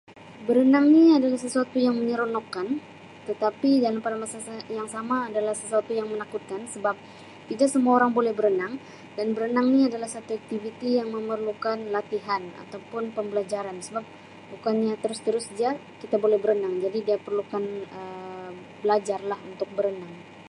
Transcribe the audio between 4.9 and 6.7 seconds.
sama adalah sesuatu yang menakutkan